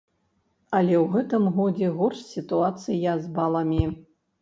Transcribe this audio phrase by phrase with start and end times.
[0.77, 3.83] Але ў гэтым годзе горш сітуацыя з баламі.